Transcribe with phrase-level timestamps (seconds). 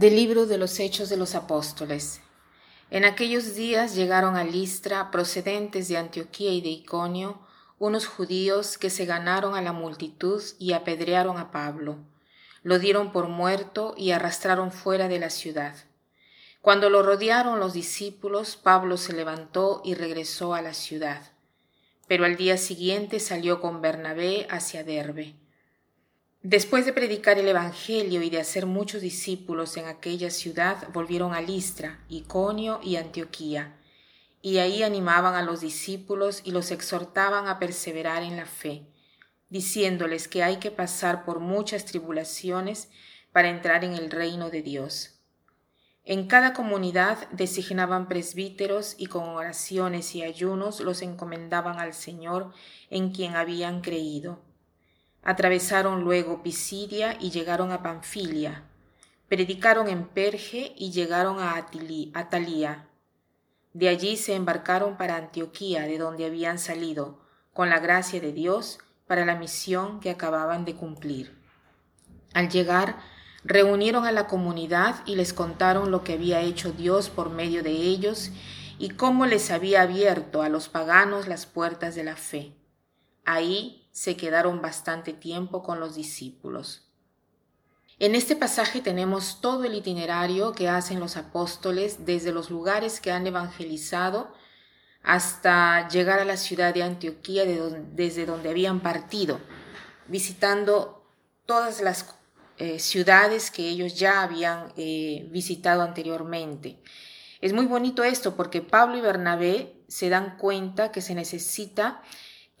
[0.00, 2.22] Del libro de los Hechos de los Apóstoles.
[2.90, 7.38] En aquellos días llegaron a Listra, procedentes de Antioquía y de Iconio,
[7.78, 11.98] unos judíos que se ganaron a la multitud y apedrearon a Pablo.
[12.62, 15.74] Lo dieron por muerto y arrastraron fuera de la ciudad.
[16.62, 21.20] Cuando lo rodearon los discípulos, Pablo se levantó y regresó a la ciudad.
[22.08, 25.34] Pero al día siguiente salió con Bernabé hacia Derbe.
[26.42, 31.42] Después de predicar el Evangelio y de hacer muchos discípulos en aquella ciudad, volvieron a
[31.42, 33.76] Listra, Iconio y Antioquía,
[34.40, 38.86] y ahí animaban a los discípulos y los exhortaban a perseverar en la fe,
[39.50, 42.88] diciéndoles que hay que pasar por muchas tribulaciones
[43.32, 45.20] para entrar en el reino de Dios.
[46.06, 52.54] En cada comunidad designaban presbíteros y con oraciones y ayunos los encomendaban al Señor
[52.88, 54.40] en quien habían creído
[55.22, 58.64] Atravesaron luego Pisidia y llegaron a Panfilia.
[59.28, 62.88] Predicaron en Perge y llegaron a Atalía.
[63.72, 67.20] De allí se embarcaron para Antioquía, de donde habían salido,
[67.52, 71.38] con la gracia de Dios, para la misión que acababan de cumplir.
[72.32, 72.96] Al llegar,
[73.44, 77.72] reunieron a la comunidad y les contaron lo que había hecho Dios por medio de
[77.72, 78.30] ellos
[78.78, 82.54] y cómo les había abierto a los paganos las puertas de la fe.
[83.30, 86.88] Ahí se quedaron bastante tiempo con los discípulos.
[88.00, 93.12] En este pasaje tenemos todo el itinerario que hacen los apóstoles desde los lugares que
[93.12, 94.34] han evangelizado
[95.04, 99.38] hasta llegar a la ciudad de Antioquía desde donde habían partido,
[100.08, 101.04] visitando
[101.46, 102.12] todas las
[102.58, 106.82] eh, ciudades que ellos ya habían eh, visitado anteriormente.
[107.40, 112.02] Es muy bonito esto porque Pablo y Bernabé se dan cuenta que se necesita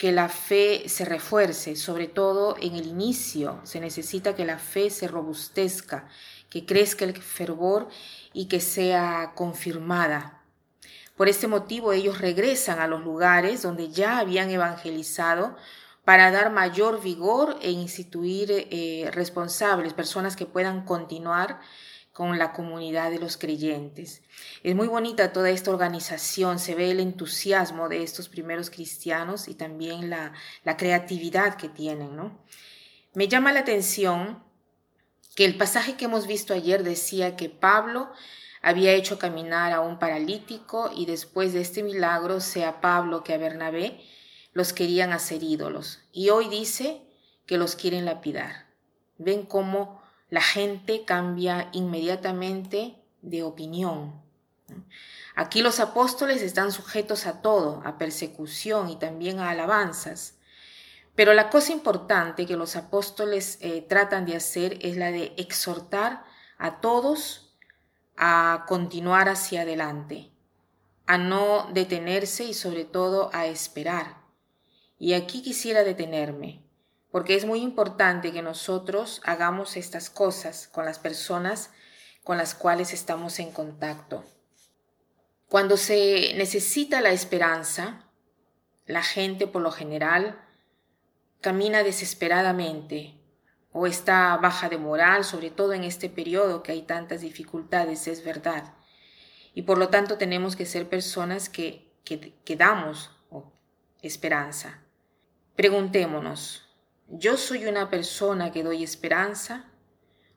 [0.00, 3.60] que la fe se refuerce, sobre todo en el inicio.
[3.64, 6.08] Se necesita que la fe se robustezca,
[6.48, 7.86] que crezca el fervor
[8.32, 10.40] y que sea confirmada.
[11.18, 15.54] Por este motivo ellos regresan a los lugares donde ya habían evangelizado
[16.06, 21.60] para dar mayor vigor e instituir eh, responsables, personas que puedan continuar
[22.12, 24.22] con la comunidad de los creyentes.
[24.62, 29.54] Es muy bonita toda esta organización, se ve el entusiasmo de estos primeros cristianos y
[29.54, 30.32] también la,
[30.76, 32.16] creatividad que tienen.
[32.16, 32.44] ¿no?
[33.14, 34.42] Me llama la atención
[35.34, 38.10] que el pasaje que hemos visto ayer decía que Pablo
[38.60, 43.38] había hecho caminar a un paralítico y después de este milagro, sea Pablo que a
[43.38, 44.00] Bernabé,
[44.52, 46.00] los querían hacer ídolos.
[46.12, 47.02] Y hoy dice
[47.46, 48.66] que los quieren lapidar.
[49.16, 49.99] Ven cómo
[50.30, 54.22] la gente cambia inmediatamente de opinión.
[55.34, 60.36] Aquí los apóstoles están sujetos a todo, a persecución y también a alabanzas.
[61.16, 66.24] Pero la cosa importante que los apóstoles eh, tratan de hacer es la de exhortar
[66.56, 67.56] a todos
[68.16, 70.30] a continuar hacia adelante,
[71.06, 74.18] a no detenerse y sobre todo a esperar.
[74.98, 76.62] Y aquí quisiera detenerme
[77.10, 81.70] porque es muy importante que nosotros hagamos estas cosas con las personas
[82.24, 84.24] con las cuales estamos en contacto.
[85.48, 88.04] Cuando se necesita la esperanza,
[88.86, 90.40] la gente por lo general
[91.40, 93.14] camina desesperadamente
[93.72, 98.24] o está baja de moral, sobre todo en este periodo que hay tantas dificultades, es
[98.24, 98.74] verdad.
[99.54, 103.10] Y por lo tanto tenemos que ser personas que, que, damos
[104.02, 104.82] esperanza.
[105.56, 106.69] Preguntémonos,
[107.12, 109.64] ¿Yo soy una persona que doy esperanza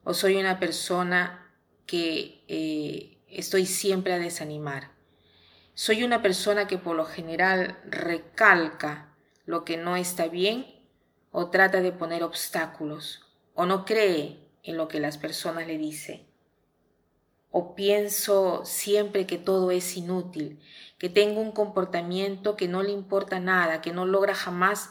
[0.03, 1.53] o soy una persona
[1.85, 4.89] que eh, estoy siempre a desanimar?
[5.75, 9.13] ¿Soy una persona que por lo general recalca
[9.45, 10.66] lo que no está bien
[11.31, 13.22] o trata de poner obstáculos
[13.53, 16.25] o no cree en lo que las personas le dicen?
[17.52, 20.59] ¿O pienso siempre que todo es inútil,
[20.97, 24.90] que tengo un comportamiento que no le importa nada, que no logra jamás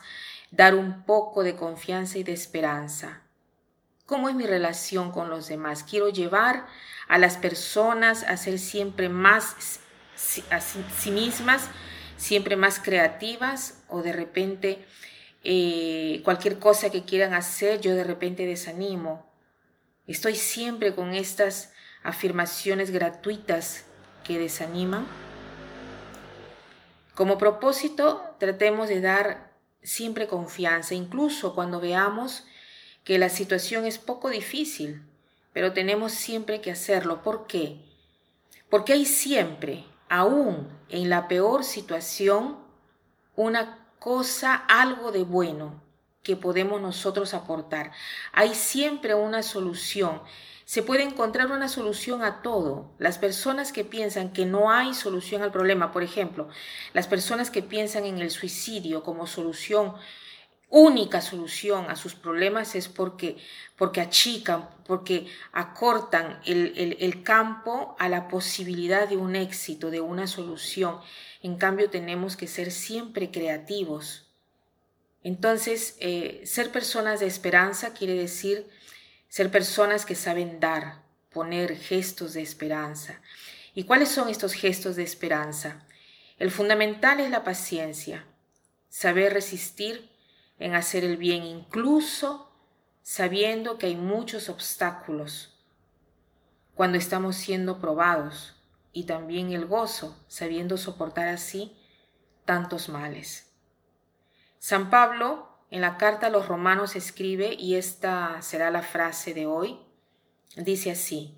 [0.52, 3.22] dar un poco de confianza y de esperanza.
[4.06, 5.82] ¿Cómo es mi relación con los demás?
[5.82, 6.66] Quiero llevar
[7.08, 9.80] a las personas a ser siempre más
[10.50, 11.68] a sí mismas,
[12.16, 14.84] siempre más creativas o de repente
[15.42, 19.26] eh, cualquier cosa que quieran hacer yo de repente desanimo.
[20.06, 21.72] Estoy siempre con estas
[22.02, 23.84] afirmaciones gratuitas
[24.24, 25.06] que desaniman.
[27.14, 29.51] Como propósito, tratemos de dar
[29.82, 32.44] siempre confianza, incluso cuando veamos
[33.04, 35.02] que la situación es poco difícil,
[35.52, 37.22] pero tenemos siempre que hacerlo.
[37.22, 37.80] ¿Por qué?
[38.70, 42.58] Porque hay siempre, aún en la peor situación,
[43.36, 45.82] una cosa, algo de bueno
[46.22, 47.92] que podemos nosotros aportar.
[48.32, 50.22] Hay siempre una solución.
[50.72, 52.94] Se puede encontrar una solución a todo.
[52.98, 56.48] Las personas que piensan que no hay solución al problema, por ejemplo,
[56.94, 59.92] las personas que piensan en el suicidio como solución,
[60.70, 63.36] única solución a sus problemas es porque,
[63.76, 70.26] porque achican, porque acortan el, el campo a la posibilidad de un éxito, de una
[70.26, 71.00] solución.
[71.42, 74.26] En cambio, tenemos que ser siempre creativos.
[75.22, 78.66] Entonces, eh, ser personas de esperanza quiere decir
[79.32, 83.18] ser personas que saben dar, poner gestos de esperanza.
[83.72, 85.86] ¿Y cuáles son estos gestos de esperanza?
[86.38, 88.26] El fundamental es la paciencia,
[88.90, 90.10] saber resistir
[90.58, 92.52] en hacer el bien, incluso
[93.00, 95.58] sabiendo que hay muchos obstáculos
[96.74, 98.62] cuando estamos siendo probados,
[98.92, 101.74] y también el gozo, sabiendo soportar así
[102.44, 103.50] tantos males.
[104.58, 109.46] San Pablo en la carta a los romanos escribe, y esta será la frase de
[109.46, 109.78] hoy,
[110.54, 111.34] dice así,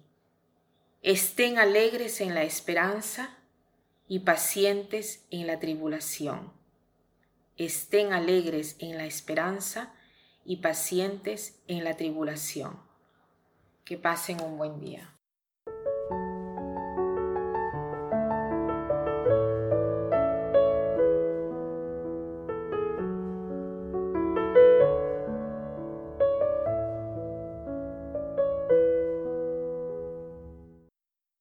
[1.02, 3.38] estén alegres en la esperanza
[4.08, 6.52] y pacientes en la tribulación.
[7.58, 9.94] Estén alegres en la esperanza
[10.44, 12.82] y pacientes en la tribulación.
[13.84, 15.16] Que pasen un buen día.